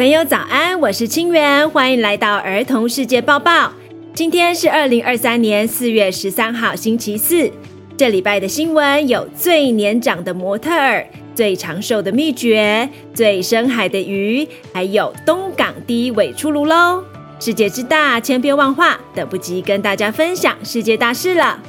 [0.00, 3.70] 朋友早安，我是清源，欢迎来到儿童世界报报。
[4.14, 7.52] 今天是二零二三年四月十三号，星期四。
[7.98, 17.04] 这礼拜的新闻有最年长的模特儿、最长寿的秘诀、最深海的鱼，还有东港第一尾出炉喽！
[17.38, 21.60] 世界之大，千变万化，等不及跟大家分享世界大事了。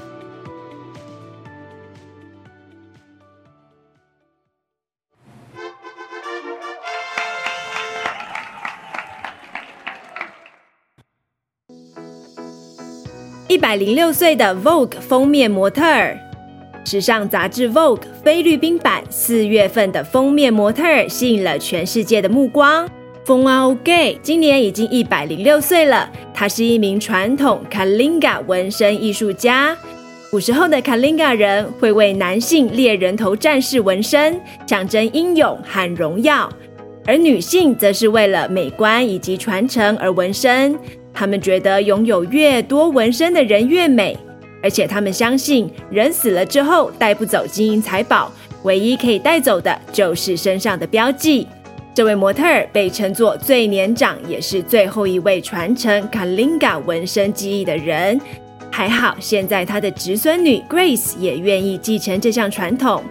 [13.62, 16.18] 百零六岁的 Vogue 封面模特儿，
[16.84, 22.90] 时尚杂志 Vogue 菲律宾版四月份的封面模特儿吸引了全世界的目光。
[23.24, 29.78] Foung Gay 今年已经一百零六岁了，他是一名传统 Kalinga 纹身艺术家。
[30.32, 36.50] 古时候的 Kalinga 人会为男性猎人头战士纹身，象征英勇和荣耀；
[37.06, 40.76] 而女性则是为了美观以及传承而纹身。
[41.14, 44.18] 他们觉得拥有越多纹身的人越美，
[44.64, 48.32] 而且他们相信人死了之后带不走金银财宝，
[48.64, 51.48] 唯一可以带走的就是身上的标记。
[51.94, 58.20] 这位模特儿被称作最年长，也是最后一位传承 Kalinga 纹身技艺的人。
[58.72, 63.04] 还好，现在他的侄孙女 Grace 也愿意继承这项传统。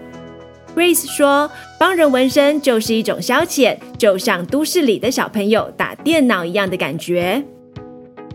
[0.75, 7.45] Grace 说：“帮人纹身就是一种消遣，就像都市里的小朋友打电脑一样的感觉。”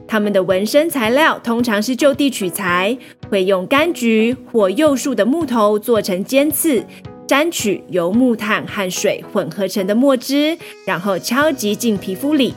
[0.07, 2.97] 他们的纹身材料通常是就地取材，
[3.29, 6.85] 会用柑橘或柚树的木头做成尖刺，
[7.27, 12.53] 沾取由木炭和水混合成的墨汁，然后敲击进皮肤里。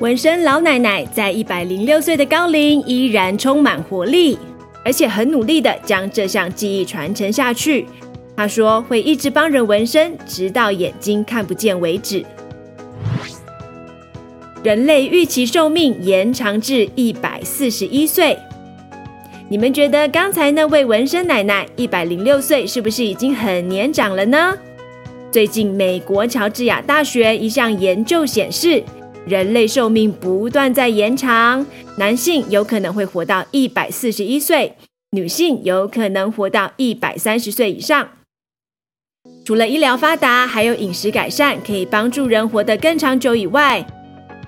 [0.00, 4.36] 纹身老奶奶在一百零六岁的高龄依然充满活力，
[4.84, 7.86] 而且很努力地将这项技艺传承下去。
[8.36, 12.24] 她说会一直帮人纹身，直到眼睛看不见为止。
[14.62, 18.38] 人类预期寿命延长至一百四十一岁。
[19.48, 24.56] 你们觉得刚才那位纹身奶奶一百零六岁是不是已经很年长了呢？
[25.32, 28.84] 最近，美国乔治亚大学一项研究显示，
[29.26, 31.66] 人类寿命不断在延长，
[31.98, 34.76] 男性有可能会活到一百四十一岁，
[35.10, 38.10] 女性有可能活到一百三十岁以上。
[39.44, 43.84] 除了医疗发达，还有饮食改善可以帮助人活得更长久以外。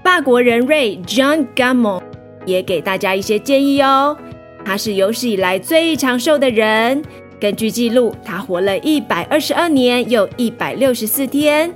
[0.04, 2.03] 法国人瑞 John Gamo
[2.44, 4.15] 也给大家一些建议哦。
[4.62, 7.03] 他是有史以来最长寿的人，
[7.41, 11.72] 根据记录，他活了一百二十二年又一百六十四天。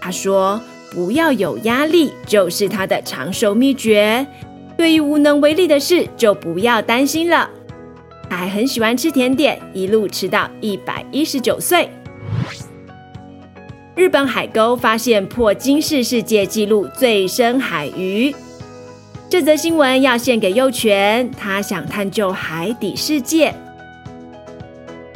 [0.00, 0.58] 他说
[0.90, 4.26] ：“不要有压力，就是他的长寿秘诀。
[4.78, 7.48] 对于无能为力的事，就不要担心了。”
[8.30, 11.90] 他还很喜欢吃甜点，一路吃到一百一十九岁。
[14.00, 18.34] 日本海沟发现破金氏世界纪录最深海鱼。
[19.28, 23.54] 这则新闻要献给幼犬，它想探究海底世界。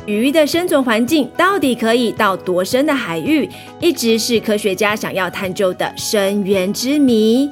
[0.05, 3.49] 鱼的生存环境到底可以到多深的海域，
[3.81, 7.51] 一直是科学家想要探究的深渊之谜。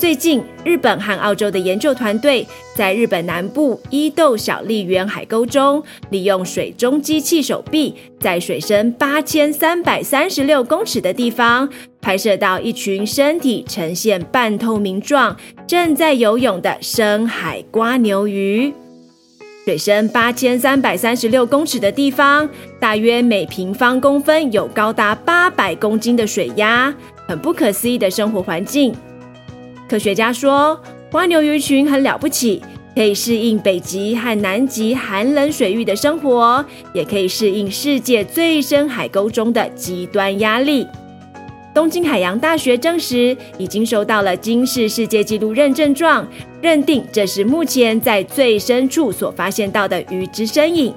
[0.00, 11.68] 最近，日本和澳洲的研究团队在日本南部伊豆小笠原海沟中，利用水中机器手臂，在水深八千三百三十六公尺的地方，
[12.00, 18.72] 拍摄到一群身体呈现半透明状、正在游泳的深海瓜牛鱼。
[19.66, 22.48] 水深八千三百三十六公尺的地方，
[22.80, 26.92] 大约每平方公分有高达八百公斤的水压，
[27.28, 28.94] 很不可思议的生活环境。
[29.90, 30.80] 科学家说，
[31.10, 32.62] 蜗牛鱼群很了不起，
[32.94, 36.64] 可以适应北极和南极寒冷水域的生活，
[36.94, 40.86] 也可以适应世界最深海沟中的极端压力。
[41.74, 46.24] 东京海洋大学证实，已经收到了金氏世界纪录认证状，
[46.62, 50.94] 认定这是目前在最深处所发现到的鱼之身影。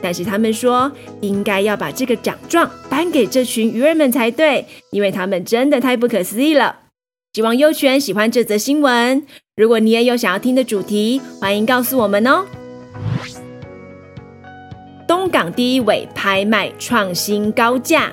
[0.00, 0.90] 但是他们说，
[1.20, 6.76] 应该要把这个奖状颁给这群鱼儿们才对，因为他们真的太不可思议了。
[7.32, 9.24] 希望优犬喜欢这则新闻。
[9.54, 12.44] 如果你也有想要听的主题，欢迎告诉我们哦。
[15.06, 18.10] 东港第一尾拍卖创新高价。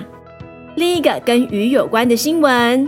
[0.76, 2.88] 另一个跟鱼有关的新闻，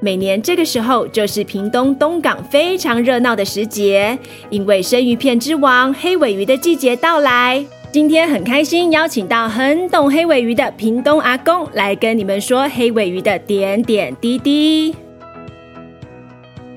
[0.00, 4.18] 每年这个时候就是屏东东港非常热闹的时节，
[4.48, 7.64] 因为生鱼片之王黑尾鱼的季节到来。
[7.92, 14.96] 今天很开心邀请到很懂黑尾鱼的屏东阿公来跟你们说黑尾鱼的点点滴滴。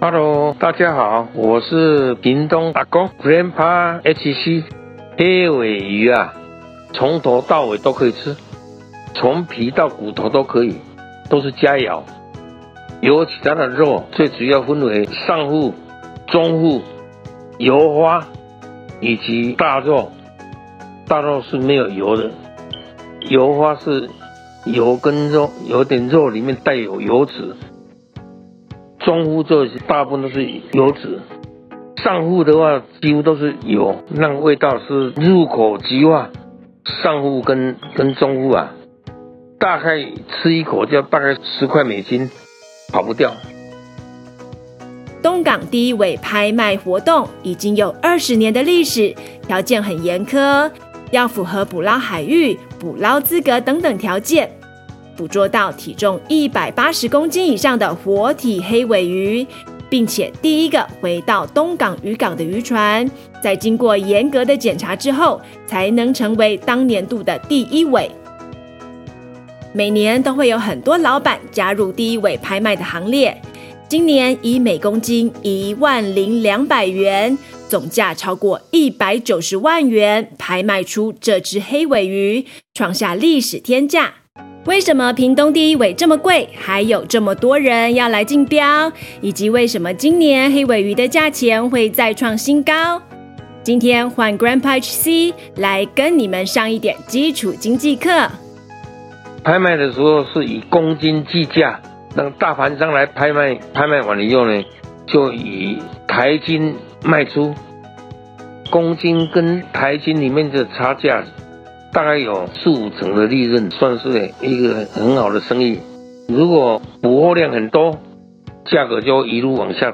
[0.06, 4.66] Hello，大家好，我是屏东阿公 Grandpa HC。
[5.18, 6.34] 黑尾鱼啊，
[6.92, 8.36] 从头到尾都可以吃，
[9.14, 10.76] 从皮到骨头都可以，
[11.30, 12.02] 都是佳肴。
[13.00, 15.74] 有其他的肉，最主要分为上腹、
[16.28, 16.82] 中腹、
[17.58, 18.28] 油花
[19.00, 20.12] 以及大肉。
[21.08, 22.30] 大肉是没有油的，
[23.30, 24.10] 油花是
[24.66, 27.56] 油跟肉，有点肉里面带有油脂。
[29.04, 31.20] 中腹这大部分都是油脂，
[31.98, 36.30] 上户的话几乎都是油，那个味道是入口即化。
[37.02, 38.74] 上户跟跟中户啊，
[39.58, 42.30] 大概吃一口就要大概十块美金，
[42.92, 43.32] 跑不掉。
[45.22, 49.16] 东港第一尾拍卖活动已经有二十年的历史，
[49.48, 50.70] 条件很严苛，
[51.12, 54.52] 要符合捕捞海域、捕捞资格等等条件，
[55.16, 59.46] 捕捉到体重一百八十公斤以上的活体黑尾鱼，
[59.90, 63.10] 并且第一个回到东港渔港的渔船，
[63.42, 68.10] 在经过严格的检查之后，才能成为当年度的第一尾。
[69.74, 73.36] 每年都会有很多老板加入第一尾拍卖的行列。
[73.90, 77.38] 今年以每公斤一万零两百元，
[77.70, 84.14] 总价超过一百九十万元拍卖出这只黑尾鱼，创下历史天价。
[84.66, 88.92] 为什么屏东第一尾这么贵，还有这么多人要来竞标？
[89.20, 93.02] 以及为什么今年黑尾鱼的价钱会再创新高？
[93.62, 98.10] 今天换 Grandpa HC 来跟你们上一点基础经济课。
[99.44, 101.80] 拍卖的时候是以公斤计价。
[102.16, 104.64] 让大盘商来拍卖，拍卖完了以后呢，
[105.08, 107.56] 就以台斤卖出，
[108.70, 111.24] 公斤跟台斤里面的差价
[111.94, 115.80] 大概有四五成的利润，算是一个很好的生意。
[116.28, 118.00] 如果捕获量很多，
[118.66, 119.94] 价格就一路往下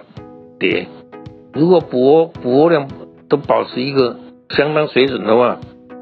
[0.58, 0.86] 跌；
[1.54, 2.88] 如果捕获捕获量
[3.28, 4.18] 都保持一个
[4.52, 5.60] 相当水准的话，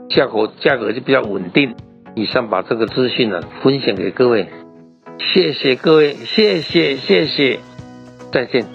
[0.09, 1.73] 价格价格就比较稳定。
[2.15, 4.47] 以上把这个资讯呢分享给各位。
[5.33, 7.59] 谢谢各位，谢谢谢谢，
[8.31, 8.65] 再见。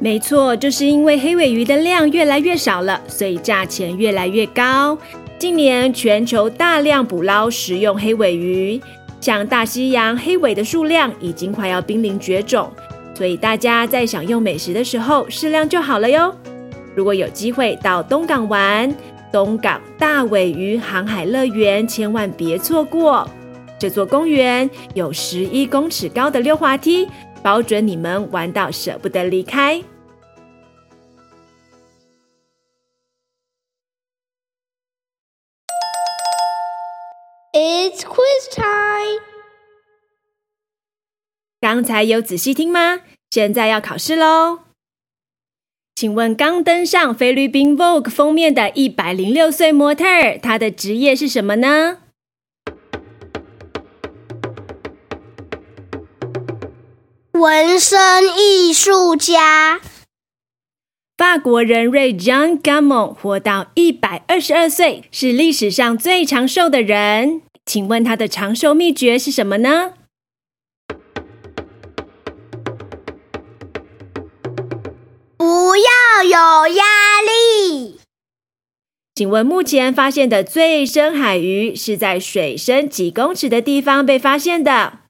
[0.00, 4.98] 没错，就是因为黑尾鱼的量越来越少了，所以价钱越来越高。
[5.38, 8.80] 近年全球大量捕捞食用黑尾鱼，
[9.20, 12.72] 像大西洋黑尾的数量已经快要濒临绝种，
[13.14, 16.34] 所以大家在享用美食的时候适量就好了哟。
[16.94, 18.92] 如果有机会到东港玩，
[19.30, 23.28] 东港大尾鱼航海乐园千万别错过。
[23.78, 27.06] 这座公园有十一公尺高的溜滑梯，
[27.42, 29.82] 保准你们玩到舍不得离开。
[37.58, 39.22] It's quiz time！
[41.58, 43.00] 刚才有仔细听吗？
[43.30, 44.58] 现在要考试喽！
[45.94, 52.00] 请问刚登上菲律宾 Vogue 封面的一百零六岁模特儿，她的职业是什么呢？
[57.32, 57.98] 纹身
[58.38, 59.80] 艺术家，
[61.16, 67.40] 法国人瑞 John Gamon 活到一百二十二岁，是历史上最长寿的人。
[67.66, 69.94] 请问他的长寿秘诀是什么呢？
[75.36, 76.84] 不要有压
[77.20, 78.00] 力。
[79.16, 85.00] 请问目前发现的最深海鱼是在水深几公尺的地方被发现的？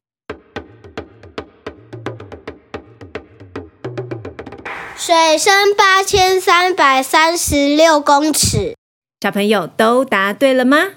[4.97, 8.75] 水深八千三百三十六公尺。
[9.21, 10.93] 小朋友都答对了吗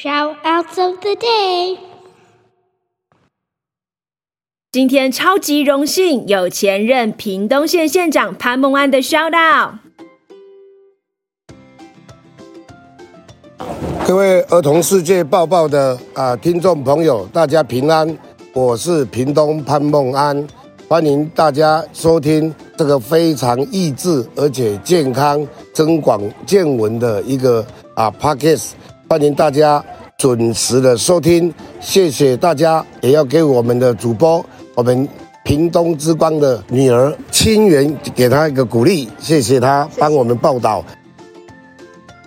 [0.00, 1.76] ？Shoutouts of the day。
[4.70, 9.78] 今天超级荣幸有前任屏东县县长潘孟安的 shoutout。
[14.06, 18.16] 各位儿童世界报报的啊听众朋友，大家平安，
[18.52, 20.46] 我是屏东潘孟安，
[20.88, 28.70] 欢迎大家收听这个非常益智而且健康、增广见闻的一个啊 Podcast，
[29.10, 29.82] 欢迎大家
[30.18, 31.50] 准时的收听，
[31.80, 35.08] 谢谢大家，也要给我们的主播，我们
[35.42, 40.84] 屏东之光的女儿清源，给她一个鼓励，谢谢她帮我们报道。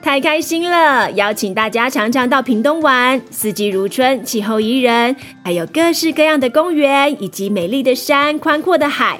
[0.01, 1.11] 太开心了！
[1.11, 9.19] 邀请大家常常到屏东玩，四季如春，气候宜人，还有各式各样的公园，以及美丽的山、宽阔的海，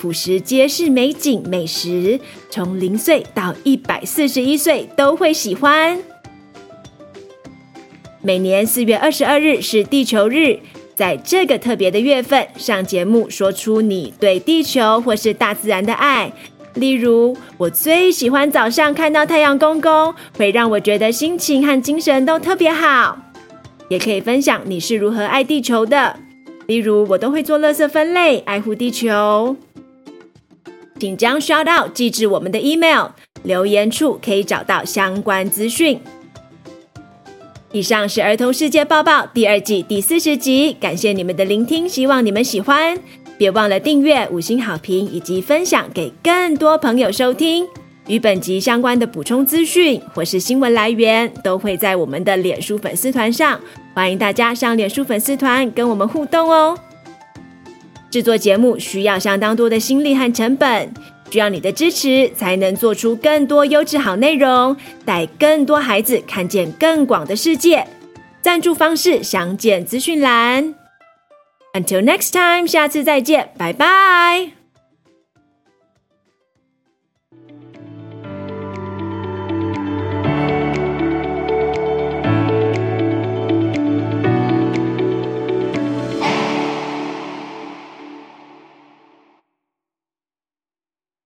[0.00, 2.18] 朴实皆是美景美食。
[2.48, 5.98] 从零岁到一百四十一岁都会喜欢。
[8.26, 10.58] 每年四月二十二日是地球日，
[10.94, 16.32] 在这个特别的月份上节目，说出你对地球或是大自然的爱。
[16.72, 23.18] 例如，我最喜欢早上看到太阳公公，会让我觉得心情和精神都特别好。
[23.90, 26.18] 也可以分享你是如何爱地球的，
[26.66, 29.54] 例如我都会做垃圾分类，爱护地球。
[30.98, 33.08] 请将 shout out 寄至我们的 email，
[33.42, 36.00] 留言处可以找到相关资讯。
[37.74, 42.96] 以上是儿童世界报报第二季第四十集，感谢你们的聆听，希望你们喜欢。
[43.36, 47.66] 别忘了订阅、五星好评以及分享给更多朋友收听。
[48.06, 53.60] 与本集相关的补充资讯或是新闻来源，都会在我们的脸书粉丝团上，
[53.92, 56.78] 欢迎大家上脸书粉丝团跟我们互动哦。
[58.08, 60.94] 制作节目需要相当多的心力和成本，
[61.30, 67.86] 需要你的支持，才能做出更多优质好内容，带更多孩子看见更广的世界。
[68.40, 70.74] 赞助方式详见资讯栏。
[71.72, 74.63] Until next time，下次再见，拜拜。